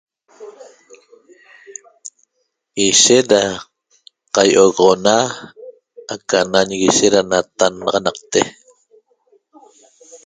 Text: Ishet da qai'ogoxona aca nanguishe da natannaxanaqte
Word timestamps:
Ishet 2.87 3.25
da 3.31 3.41
qai'ogoxona 4.33 5.15
aca 6.13 6.39
nanguishe 6.51 7.07
da 7.13 7.21
natannaxanaqte 7.29 8.41